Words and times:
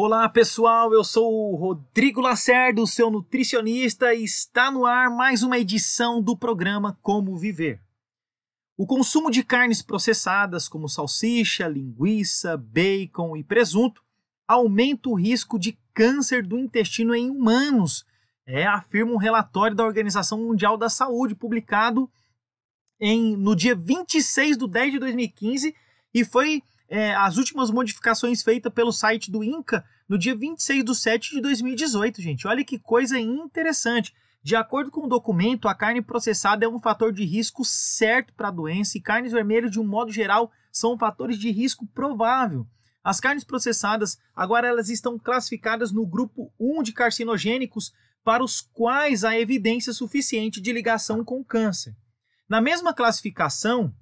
Olá 0.00 0.28
pessoal, 0.28 0.92
eu 0.92 1.02
sou 1.02 1.50
o 1.50 1.56
Rodrigo 1.56 2.20
Lacerda, 2.20 2.86
seu 2.86 3.10
nutricionista, 3.10 4.14
e 4.14 4.22
está 4.22 4.70
no 4.70 4.86
ar 4.86 5.10
mais 5.10 5.42
uma 5.42 5.58
edição 5.58 6.22
do 6.22 6.36
programa 6.36 6.96
Como 7.02 7.36
Viver. 7.36 7.82
O 8.76 8.86
consumo 8.86 9.28
de 9.28 9.42
carnes 9.42 9.82
processadas, 9.82 10.68
como 10.68 10.88
salsicha, 10.88 11.66
linguiça, 11.66 12.56
bacon 12.56 13.36
e 13.36 13.42
presunto, 13.42 14.00
aumenta 14.46 15.08
o 15.08 15.14
risco 15.14 15.58
de 15.58 15.76
câncer 15.92 16.46
do 16.46 16.56
intestino 16.56 17.12
em 17.12 17.28
humanos, 17.28 18.06
é, 18.46 18.64
afirma 18.68 19.10
um 19.10 19.16
relatório 19.16 19.76
da 19.76 19.84
Organização 19.84 20.38
Mundial 20.38 20.76
da 20.76 20.88
Saúde, 20.88 21.34
publicado 21.34 22.08
em, 23.00 23.36
no 23.36 23.56
dia 23.56 23.74
26 23.74 24.58
de 24.58 24.68
10 24.68 24.92
de 24.92 24.98
2015, 25.00 25.74
e 26.14 26.24
foi 26.24 26.62
é, 26.88 27.14
as 27.14 27.36
últimas 27.36 27.70
modificações 27.70 28.42
feitas 28.42 28.72
pelo 28.72 28.92
site 28.92 29.30
do 29.30 29.44
INCA 29.44 29.84
no 30.08 30.18
dia 30.18 30.34
26 30.34 30.84
de 30.84 30.94
7 30.94 31.30
de 31.36 31.40
2018, 31.42 32.22
gente. 32.22 32.48
Olha 32.48 32.64
que 32.64 32.78
coisa 32.78 33.18
interessante. 33.18 34.14
De 34.42 34.56
acordo 34.56 34.90
com 34.90 35.04
o 35.04 35.08
documento, 35.08 35.68
a 35.68 35.74
carne 35.74 36.00
processada 36.00 36.64
é 36.64 36.68
um 36.68 36.80
fator 36.80 37.12
de 37.12 37.24
risco 37.24 37.64
certo 37.64 38.32
para 38.32 38.48
a 38.48 38.52
doença 38.52 38.96
e 38.96 39.00
carnes 39.00 39.32
vermelhas, 39.32 39.70
de 39.70 39.78
um 39.78 39.86
modo 39.86 40.10
geral, 40.10 40.50
são 40.72 40.96
fatores 40.96 41.38
de 41.38 41.50
risco 41.50 41.86
provável. 41.88 42.66
As 43.04 43.20
carnes 43.20 43.44
processadas 43.44 44.18
agora 44.34 44.68
elas 44.68 44.88
estão 44.88 45.18
classificadas 45.18 45.92
no 45.92 46.06
grupo 46.06 46.52
1 46.58 46.82
de 46.82 46.92
carcinogênicos 46.92 47.92
para 48.24 48.44
os 48.44 48.60
quais 48.60 49.24
há 49.24 49.38
evidência 49.38 49.92
suficiente 49.92 50.60
de 50.60 50.72
ligação 50.72 51.24
com 51.24 51.44
câncer. 51.44 51.94
Na 52.48 52.60
mesma 52.60 52.94
classificação 52.94 53.94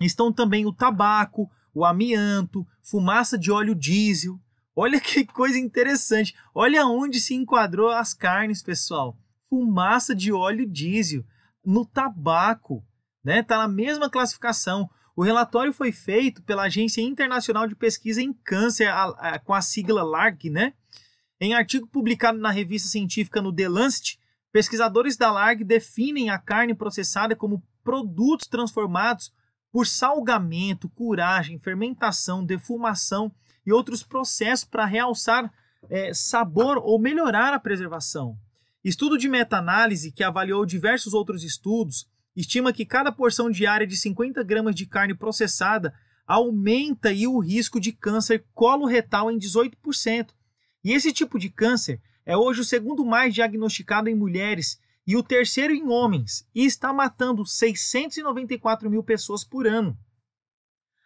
estão 0.00 0.32
também 0.32 0.66
o 0.66 0.72
tabaco, 0.72 1.50
o 1.74 1.84
amianto, 1.84 2.66
fumaça 2.80 3.36
de 3.36 3.50
óleo 3.50 3.74
diesel. 3.74 4.38
Olha 4.76 5.00
que 5.00 5.26
coisa 5.26 5.58
interessante. 5.58 6.34
Olha 6.54 6.86
onde 6.86 7.20
se 7.20 7.34
enquadrou 7.34 7.90
as 7.90 8.14
carnes, 8.14 8.62
pessoal. 8.62 9.18
Fumaça 9.50 10.14
de 10.14 10.32
óleo 10.32 10.68
diesel 10.68 11.24
no 11.64 11.84
tabaco, 11.84 12.84
né? 13.24 13.42
Tá 13.42 13.58
na 13.58 13.68
mesma 13.68 14.08
classificação. 14.08 14.88
O 15.16 15.22
relatório 15.22 15.72
foi 15.72 15.92
feito 15.92 16.42
pela 16.42 16.64
Agência 16.64 17.00
Internacional 17.00 17.66
de 17.66 17.76
Pesquisa 17.76 18.20
em 18.20 18.32
Câncer, 18.32 18.88
a, 18.88 19.04
a, 19.04 19.38
com 19.38 19.54
a 19.54 19.62
sigla 19.62 20.02
LARC, 20.02 20.50
né? 20.50 20.72
Em 21.40 21.54
artigo 21.54 21.86
publicado 21.86 22.38
na 22.38 22.50
revista 22.50 22.88
científica 22.88 23.40
no 23.40 23.52
The 23.52 23.68
Lancet, 23.68 24.18
pesquisadores 24.52 25.16
da 25.16 25.30
LARC 25.30 25.64
definem 25.64 26.30
a 26.30 26.38
carne 26.38 26.74
processada 26.74 27.34
como 27.36 27.62
produtos 27.82 28.46
transformados 28.46 29.32
por 29.74 29.88
salgamento, 29.88 30.88
curagem, 30.88 31.58
fermentação, 31.58 32.46
defumação 32.46 33.32
e 33.66 33.72
outros 33.72 34.04
processos 34.04 34.64
para 34.64 34.84
realçar 34.84 35.52
é, 35.90 36.14
sabor 36.14 36.78
ou 36.78 36.96
melhorar 36.96 37.52
a 37.52 37.58
preservação. 37.58 38.38
Estudo 38.84 39.18
de 39.18 39.28
meta-análise, 39.28 40.12
que 40.12 40.22
avaliou 40.22 40.64
diversos 40.64 41.12
outros 41.12 41.42
estudos, 41.42 42.06
estima 42.36 42.72
que 42.72 42.86
cada 42.86 43.10
porção 43.10 43.50
diária 43.50 43.84
de 43.84 43.96
50 43.96 44.44
gramas 44.44 44.76
de 44.76 44.86
carne 44.86 45.12
processada 45.12 45.92
aumenta 46.24 47.08
o 47.26 47.40
risco 47.40 47.80
de 47.80 47.90
câncer 47.90 48.44
coloretal 48.54 49.28
em 49.28 49.36
18%. 49.36 50.28
E 50.84 50.92
esse 50.92 51.12
tipo 51.12 51.36
de 51.36 51.50
câncer 51.50 52.00
é 52.24 52.36
hoje 52.36 52.60
o 52.60 52.64
segundo 52.64 53.04
mais 53.04 53.34
diagnosticado 53.34 54.08
em 54.08 54.14
mulheres 54.14 54.78
e 55.06 55.16
o 55.16 55.22
terceiro 55.22 55.74
em 55.74 55.88
homens, 55.88 56.46
e 56.54 56.64
está 56.64 56.92
matando 56.92 57.44
694 57.44 58.90
mil 58.90 59.02
pessoas 59.02 59.44
por 59.44 59.66
ano. 59.66 59.96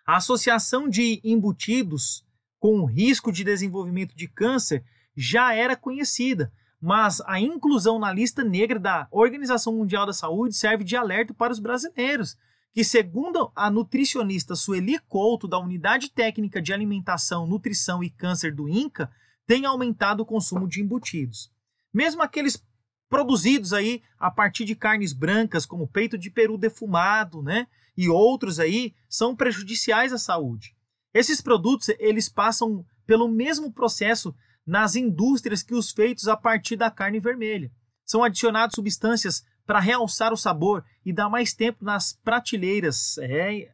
A 0.06 0.16
associação 0.16 0.88
de 0.88 1.20
embutidos 1.22 2.24
com 2.58 2.84
risco 2.84 3.30
de 3.30 3.44
desenvolvimento 3.44 4.16
de 4.16 4.28
câncer 4.28 4.84
já 5.16 5.54
era 5.54 5.76
conhecida, 5.76 6.52
mas 6.80 7.20
a 7.26 7.40
inclusão 7.40 7.98
na 7.98 8.12
lista 8.12 8.44
negra 8.44 8.78
da 8.78 9.08
Organização 9.10 9.72
Mundial 9.72 10.06
da 10.06 10.12
Saúde 10.12 10.56
serve 10.56 10.84
de 10.84 10.96
alerta 10.96 11.34
para 11.34 11.52
os 11.52 11.58
brasileiros, 11.58 12.36
que, 12.72 12.84
segundo 12.84 13.50
a 13.54 13.70
nutricionista 13.70 14.54
Sueli 14.54 14.98
Couto, 15.08 15.48
da 15.48 15.58
Unidade 15.58 16.10
Técnica 16.10 16.62
de 16.62 16.72
Alimentação, 16.72 17.46
Nutrição 17.46 18.02
e 18.02 18.10
Câncer 18.10 18.54
do 18.54 18.68
INCA, 18.68 19.10
tem 19.46 19.66
aumentado 19.66 20.20
o 20.20 20.26
consumo 20.26 20.68
de 20.68 20.80
embutidos. 20.80 21.50
Mesmo 21.92 22.22
aqueles 22.22 22.62
produzidos 23.08 23.72
aí 23.72 24.02
a 24.18 24.30
partir 24.30 24.64
de 24.64 24.74
carnes 24.74 25.12
brancas, 25.12 25.64
como 25.64 25.88
peito 25.88 26.18
de 26.18 26.30
peru 26.30 26.58
defumado, 26.58 27.42
né? 27.42 27.66
E 27.96 28.08
outros 28.08 28.60
aí 28.60 28.94
são 29.08 29.34
prejudiciais 29.34 30.12
à 30.12 30.18
saúde. 30.18 30.76
Esses 31.12 31.40
produtos, 31.40 31.88
eles 31.98 32.28
passam 32.28 32.84
pelo 33.06 33.28
mesmo 33.28 33.72
processo 33.72 34.34
nas 34.66 34.94
indústrias 34.94 35.62
que 35.62 35.74
os 35.74 35.90
feitos 35.90 36.28
a 36.28 36.36
partir 36.36 36.76
da 36.76 36.90
carne 36.90 37.18
vermelha. 37.18 37.72
São 38.04 38.22
adicionadas 38.22 38.74
substâncias 38.74 39.42
para 39.66 39.80
realçar 39.80 40.32
o 40.32 40.36
sabor 40.36 40.84
e 41.04 41.12
dar 41.12 41.28
mais 41.28 41.54
tempo 41.54 41.84
nas 41.84 42.12
prateleiras. 42.12 43.18
É, 43.18 43.70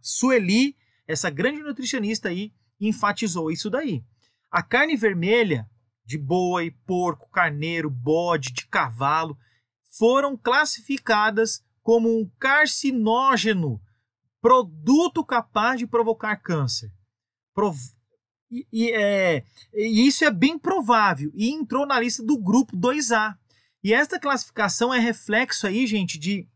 Sueli, 0.00 0.76
essa 1.06 1.30
grande 1.30 1.62
nutricionista 1.62 2.28
aí, 2.28 2.52
enfatizou 2.80 3.50
isso 3.50 3.70
daí. 3.70 4.04
A 4.50 4.62
carne 4.62 4.96
vermelha 4.96 5.68
de 6.06 6.16
boi, 6.16 6.70
porco, 6.86 7.28
carneiro, 7.30 7.90
bode, 7.90 8.52
de 8.52 8.66
cavalo, 8.66 9.36
foram 9.98 10.36
classificadas 10.36 11.64
como 11.82 12.08
um 12.08 12.30
carcinógeno, 12.38 13.80
produto 14.40 15.24
capaz 15.24 15.78
de 15.78 15.86
provocar 15.86 16.36
câncer. 16.36 16.90
Prov... 17.54 17.76
E, 18.50 18.66
e, 18.72 18.92
é, 18.92 19.44
e 19.74 20.06
isso 20.06 20.24
é 20.24 20.30
bem 20.30 20.56
provável 20.56 21.32
e 21.34 21.50
entrou 21.50 21.84
na 21.84 21.98
lista 21.98 22.24
do 22.24 22.38
grupo 22.38 22.76
2A. 22.76 23.36
E 23.82 23.92
esta 23.92 24.20
classificação 24.20 24.94
é 24.94 25.00
reflexo 25.00 25.66
aí, 25.66 25.86
gente, 25.86 26.18
de 26.18 26.48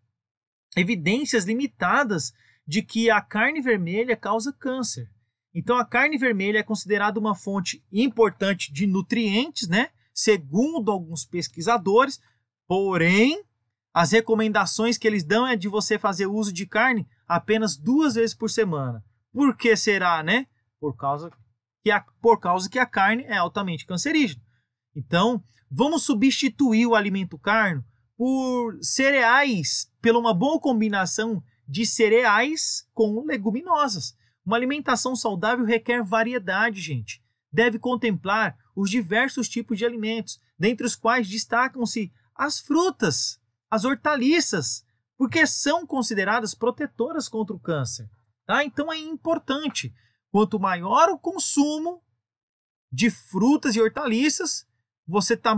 evidências 0.76 1.44
limitadas 1.44 2.32
de 2.66 2.82
que 2.82 3.10
a 3.10 3.20
carne 3.20 3.60
vermelha 3.60 4.16
causa 4.16 4.52
câncer. 4.52 5.10
Então 5.54 5.76
a 5.76 5.84
carne 5.84 6.16
vermelha 6.16 6.58
é 6.58 6.62
considerada 6.62 7.18
uma 7.18 7.34
fonte 7.34 7.84
importante 7.92 8.72
de 8.72 8.86
nutrientes, 8.86 9.68
né? 9.68 9.90
Segundo 10.14 10.90
alguns 10.90 11.24
pesquisadores, 11.24 12.20
porém 12.66 13.44
as 13.92 14.12
recomendações 14.12 14.96
que 14.96 15.06
eles 15.06 15.24
dão 15.24 15.46
é 15.46 15.56
de 15.56 15.68
você 15.68 15.98
fazer 15.98 16.26
uso 16.26 16.52
de 16.52 16.66
carne 16.66 17.06
apenas 17.26 17.76
duas 17.76 18.14
vezes 18.14 18.34
por 18.34 18.48
semana. 18.48 19.04
Por 19.32 19.56
que 19.56 19.74
será, 19.76 20.22
né? 20.22 20.46
Por 20.78 20.96
causa 20.96 21.30
que 21.82 21.90
a, 21.90 22.00
por 22.20 22.38
causa 22.38 22.68
que 22.68 22.78
a 22.78 22.86
carne 22.86 23.24
é 23.24 23.36
altamente 23.36 23.86
cancerígena. 23.86 24.42
Então, 24.94 25.42
vamos 25.70 26.04
substituir 26.04 26.86
o 26.86 26.94
alimento 26.94 27.38
carne 27.38 27.82
por 28.16 28.78
cereais, 28.82 29.90
pela 30.00 30.18
uma 30.18 30.34
boa 30.34 30.60
combinação 30.60 31.42
de 31.66 31.86
cereais 31.86 32.86
com 32.92 33.24
leguminosas. 33.24 34.14
Uma 34.44 34.56
alimentação 34.56 35.14
saudável 35.14 35.64
requer 35.64 36.02
variedade, 36.02 36.80
gente. 36.80 37.22
Deve 37.52 37.78
contemplar 37.78 38.56
os 38.74 38.90
diversos 38.90 39.48
tipos 39.48 39.78
de 39.78 39.84
alimentos, 39.84 40.40
dentre 40.58 40.86
os 40.86 40.96
quais 40.96 41.28
destacam-se 41.28 42.12
as 42.34 42.60
frutas, 42.60 43.40
as 43.70 43.84
hortaliças, 43.84 44.84
porque 45.16 45.46
são 45.46 45.86
consideradas 45.86 46.54
protetoras 46.54 47.28
contra 47.28 47.54
o 47.54 47.60
câncer. 47.60 48.08
Tá? 48.46 48.64
Então 48.64 48.92
é 48.92 48.98
importante. 48.98 49.94
Quanto 50.30 50.58
maior 50.58 51.08
o 51.10 51.18
consumo 51.18 52.02
de 52.90 53.10
frutas 53.10 53.76
e 53.76 53.80
hortaliças, 53.80 54.66
você 55.06 55.34
está 55.34 55.56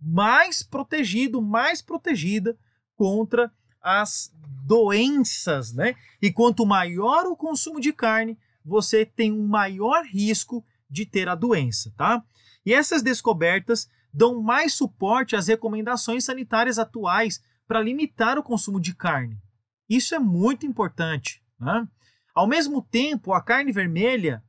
mais 0.00 0.62
protegido, 0.62 1.40
mais 1.40 1.80
protegida 1.82 2.58
contra 2.94 3.52
as 3.82 4.32
doenças, 4.64 5.72
né? 5.72 5.94
E 6.20 6.32
quanto 6.32 6.64
maior 6.64 7.26
o 7.26 7.36
consumo 7.36 7.80
de 7.80 7.92
carne, 7.92 8.38
você 8.64 9.04
tem 9.04 9.32
um 9.32 9.46
maior 9.46 10.04
risco 10.04 10.64
de 10.88 11.04
ter 11.04 11.28
a 11.28 11.34
doença, 11.34 11.92
tá? 11.96 12.22
E 12.64 12.72
essas 12.72 13.02
descobertas 13.02 13.88
dão 14.12 14.40
mais 14.40 14.74
suporte 14.74 15.34
às 15.34 15.48
recomendações 15.48 16.24
sanitárias 16.24 16.78
atuais 16.78 17.42
para 17.66 17.80
limitar 17.80 18.38
o 18.38 18.42
consumo 18.42 18.78
de 18.78 18.94
carne. 18.94 19.40
Isso 19.88 20.14
é 20.14 20.18
muito 20.18 20.66
importante. 20.66 21.42
Né? 21.58 21.88
Ao 22.34 22.46
mesmo 22.46 22.82
tempo, 22.82 23.32
a 23.32 23.42
carne 23.42 23.72
vermelha, 23.72 24.42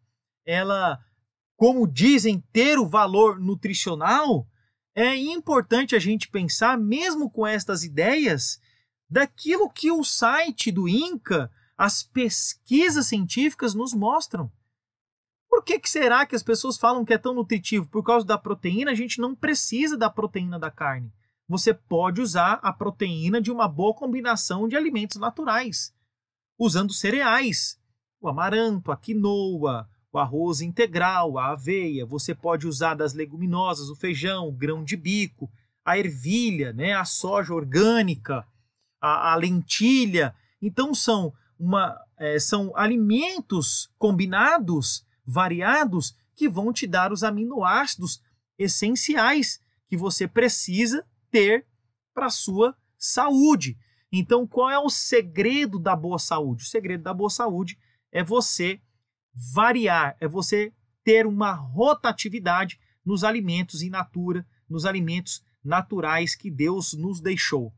ela, 0.45 0.99
como 1.55 1.87
dizem, 1.87 2.43
ter 2.51 2.77
o 2.77 2.87
valor 2.87 3.39
nutricional, 3.39 4.47
é 4.95 5.15
importante 5.15 5.95
a 5.95 5.99
gente 5.99 6.29
pensar, 6.29 6.77
mesmo 6.77 7.29
com 7.29 7.47
estas 7.47 7.83
ideias, 7.83 8.59
daquilo 9.13 9.69
que 9.69 9.91
o 9.91 10.03
site 10.03 10.71
do 10.71 10.89
INCA, 10.89 11.51
as 11.77 12.01
pesquisas 12.01 13.05
científicas 13.05 13.75
nos 13.75 13.93
mostram. 13.93 14.51
Por 15.47 15.63
que, 15.63 15.77
que 15.77 15.87
será 15.87 16.25
que 16.25 16.35
as 16.35 16.41
pessoas 16.41 16.79
falam 16.79 17.05
que 17.05 17.13
é 17.13 17.17
tão 17.19 17.35
nutritivo? 17.35 17.87
Por 17.87 18.01
causa 18.03 18.25
da 18.25 18.39
proteína, 18.39 18.89
a 18.89 18.95
gente 18.95 19.21
não 19.21 19.35
precisa 19.35 19.95
da 19.95 20.09
proteína 20.09 20.57
da 20.57 20.71
carne. 20.71 21.13
Você 21.47 21.75
pode 21.75 22.21
usar 22.21 22.53
a 22.63 22.73
proteína 22.73 23.39
de 23.39 23.51
uma 23.51 23.67
boa 23.67 23.93
combinação 23.93 24.67
de 24.67 24.75
alimentos 24.75 25.17
naturais, 25.17 25.93
usando 26.57 26.91
cereais, 26.91 27.79
o 28.19 28.27
amaranto, 28.27 28.91
a 28.91 28.97
quinoa, 28.97 29.87
o 30.11 30.17
arroz 30.17 30.59
integral, 30.59 31.37
a 31.37 31.51
aveia, 31.51 32.03
você 32.03 32.33
pode 32.33 32.65
usar 32.65 32.95
das 32.95 33.13
leguminosas, 33.13 33.89
o 33.89 33.95
feijão, 33.95 34.47
o 34.47 34.51
grão 34.51 34.83
de 34.83 34.97
bico, 34.97 35.51
a 35.85 35.99
ervilha, 35.99 36.73
né, 36.73 36.93
a 36.93 37.05
soja 37.05 37.53
orgânica, 37.53 38.43
a, 39.03 39.33
a 39.33 39.35
lentilha. 39.35 40.33
Então 40.61 40.95
são, 40.95 41.33
uma, 41.59 41.99
é, 42.17 42.39
são 42.39 42.71
alimentos 42.75 43.91
combinados, 43.97 45.05
variados, 45.25 46.15
que 46.33 46.47
vão 46.47 46.71
te 46.71 46.87
dar 46.87 47.11
os 47.11 47.21
aminoácidos 47.21 48.21
essenciais 48.57 49.59
que 49.89 49.97
você 49.97 50.25
precisa 50.25 51.05
ter 51.29 51.67
para 52.13 52.27
a 52.27 52.31
sua 52.31 52.75
saúde. 52.97 53.77
Então, 54.11 54.47
qual 54.47 54.69
é 54.69 54.79
o 54.79 54.89
segredo 54.89 55.77
da 55.77 55.95
boa 55.95 56.17
saúde? 56.17 56.63
O 56.63 56.67
segredo 56.67 57.03
da 57.03 57.13
boa 57.13 57.29
saúde 57.29 57.77
é 58.11 58.23
você 58.23 58.79
variar, 59.53 60.15
é 60.19 60.27
você 60.27 60.71
ter 61.03 61.25
uma 61.25 61.51
rotatividade 61.51 62.79
nos 63.03 63.23
alimentos 63.23 63.81
in 63.81 63.89
natura, 63.89 64.45
nos 64.69 64.85
alimentos 64.85 65.43
naturais 65.63 66.35
que 66.35 66.49
Deus 66.49 66.93
nos 66.93 67.19
deixou. 67.19 67.73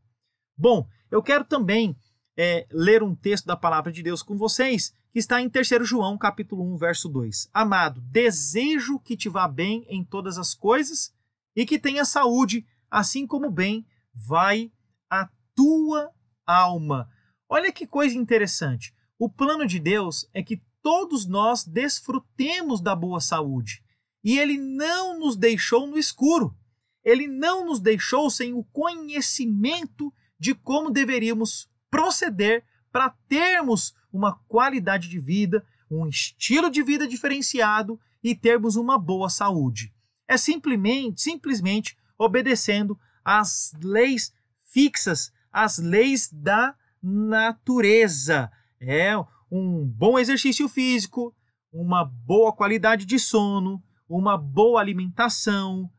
Bom, 0.56 0.86
eu 1.10 1.22
quero 1.22 1.44
também 1.44 1.96
é, 2.36 2.66
ler 2.70 3.02
um 3.02 3.14
texto 3.14 3.46
da 3.46 3.56
palavra 3.56 3.90
de 3.90 4.02
Deus 4.02 4.22
com 4.22 4.36
vocês, 4.36 4.92
que 5.12 5.18
está 5.18 5.40
em 5.40 5.48
3 5.48 5.68
João, 5.82 6.18
capítulo 6.18 6.62
1, 6.74 6.76
verso 6.76 7.08
2. 7.08 7.48
Amado, 7.52 8.00
desejo 8.02 8.98
que 8.98 9.16
te 9.16 9.28
vá 9.28 9.48
bem 9.48 9.86
em 9.88 10.04
todas 10.04 10.36
as 10.36 10.54
coisas 10.54 11.14
e 11.54 11.64
que 11.64 11.78
tenha 11.78 12.04
saúde, 12.04 12.66
assim 12.90 13.26
como 13.26 13.50
bem 13.50 13.86
vai 14.14 14.70
a 15.08 15.28
tua 15.54 16.10
alma. 16.46 17.08
Olha 17.48 17.72
que 17.72 17.86
coisa 17.86 18.16
interessante. 18.16 18.94
O 19.18 19.30
plano 19.30 19.66
de 19.66 19.78
Deus 19.78 20.28
é 20.34 20.42
que 20.42 20.60
todos 20.82 21.26
nós 21.26 21.64
desfrutemos 21.64 22.80
da 22.80 22.94
boa 22.94 23.20
saúde. 23.20 23.82
E 24.22 24.38
ele 24.38 24.58
não 24.58 25.18
nos 25.18 25.36
deixou 25.36 25.86
no 25.86 25.98
escuro. 25.98 26.54
Ele 27.02 27.26
não 27.26 27.64
nos 27.64 27.80
deixou 27.80 28.28
sem 28.28 28.52
o 28.52 28.64
conhecimento 28.64 30.12
de 30.38 30.54
como 30.54 30.90
deveríamos 30.90 31.68
proceder 31.90 32.64
para 32.92 33.10
termos 33.28 33.94
uma 34.12 34.38
qualidade 34.48 35.08
de 35.08 35.18
vida, 35.18 35.64
um 35.90 36.06
estilo 36.06 36.70
de 36.70 36.82
vida 36.82 37.06
diferenciado 37.06 38.00
e 38.22 38.34
termos 38.34 38.76
uma 38.76 38.98
boa 38.98 39.28
saúde. 39.28 39.92
É 40.26 40.36
simplesmente, 40.36 41.20
simplesmente 41.20 41.96
obedecendo 42.18 42.98
às 43.24 43.72
leis 43.82 44.32
fixas, 44.64 45.32
às 45.52 45.78
leis 45.78 46.30
da 46.32 46.74
natureza. 47.02 48.50
É 48.80 49.16
um 49.50 49.86
bom 49.86 50.18
exercício 50.18 50.68
físico, 50.68 51.34
uma 51.72 52.04
boa 52.04 52.52
qualidade 52.52 53.04
de 53.04 53.18
sono, 53.18 53.82
uma 54.08 54.36
boa 54.36 54.80
alimentação, 54.80 55.90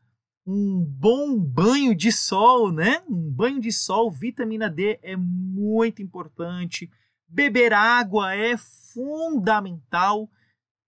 um 0.50 0.82
bom 0.82 1.38
banho 1.38 1.94
de 1.94 2.10
sol, 2.10 2.72
né? 2.72 3.02
Um 3.06 3.30
banho 3.30 3.60
de 3.60 3.70
sol, 3.70 4.10
vitamina 4.10 4.70
D 4.70 4.98
é 5.02 5.14
muito 5.14 6.00
importante. 6.00 6.90
Beber 7.28 7.74
água 7.74 8.34
é 8.34 8.56
fundamental. 8.56 10.30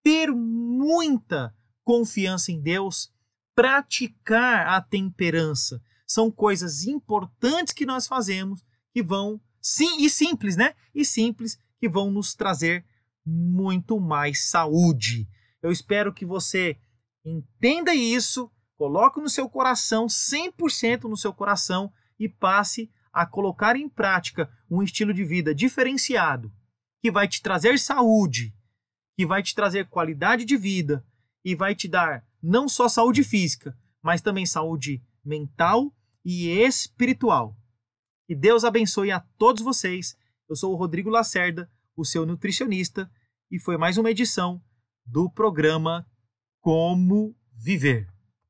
Ter 0.03 0.31
muita 0.31 1.55
confiança 1.83 2.51
em 2.51 2.59
Deus, 2.59 3.13
praticar 3.53 4.67
a 4.67 4.81
temperança. 4.81 5.79
São 6.07 6.31
coisas 6.31 6.87
importantes 6.87 7.71
que 7.71 7.85
nós 7.85 8.07
fazemos 8.07 8.65
que 8.91 9.03
vão, 9.03 9.39
sim, 9.61 10.03
e 10.03 10.09
simples, 10.09 10.55
né? 10.55 10.73
E 10.93 11.05
simples 11.05 11.55
que 11.79 11.87
vão 11.87 12.09
nos 12.09 12.33
trazer 12.33 12.83
muito 13.23 13.99
mais 13.99 14.49
saúde. 14.49 15.29
Eu 15.61 15.71
espero 15.71 16.11
que 16.11 16.25
você 16.25 16.75
entenda 17.23 17.93
isso 17.93 18.51
Coloque 18.81 19.21
no 19.21 19.29
seu 19.29 19.47
coração, 19.47 20.07
100% 20.07 21.03
no 21.03 21.15
seu 21.15 21.31
coração, 21.31 21.93
e 22.19 22.27
passe 22.27 22.91
a 23.13 23.27
colocar 23.27 23.75
em 23.75 23.87
prática 23.87 24.51
um 24.67 24.81
estilo 24.81 25.13
de 25.13 25.23
vida 25.23 25.53
diferenciado, 25.53 26.51
que 26.99 27.11
vai 27.11 27.27
te 27.27 27.43
trazer 27.43 27.77
saúde, 27.77 28.51
que 29.15 29.23
vai 29.23 29.43
te 29.43 29.53
trazer 29.53 29.87
qualidade 29.87 30.45
de 30.45 30.57
vida 30.57 31.05
e 31.45 31.53
vai 31.53 31.75
te 31.75 31.87
dar 31.87 32.25
não 32.41 32.67
só 32.67 32.89
saúde 32.89 33.23
física, 33.23 33.77
mas 34.01 34.19
também 34.19 34.47
saúde 34.47 34.99
mental 35.23 35.95
e 36.25 36.49
espiritual. 36.49 37.55
Que 38.25 38.33
Deus 38.33 38.63
abençoe 38.63 39.11
a 39.11 39.19
todos 39.37 39.61
vocês. 39.61 40.17
Eu 40.49 40.55
sou 40.55 40.73
o 40.73 40.75
Rodrigo 40.75 41.11
Lacerda, 41.11 41.69
o 41.95 42.03
seu 42.03 42.25
nutricionista, 42.25 43.07
e 43.51 43.59
foi 43.59 43.77
mais 43.77 43.99
uma 43.99 44.09
edição 44.09 44.59
do 45.05 45.29
programa 45.29 46.03
Como 46.59 47.35
Viver. 47.53 48.11